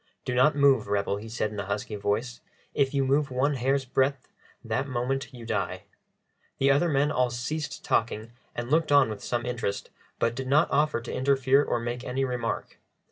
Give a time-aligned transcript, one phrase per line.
[0.25, 2.41] "Do not move, rebel," he said in a husky voice.
[2.73, 4.29] "If you move one hair's breadth,
[4.65, 5.83] that moment you die."
[6.57, 10.71] The other men all ceased talking and looked on with some interest, but did not
[10.71, 12.79] offer to interfere or make any remark.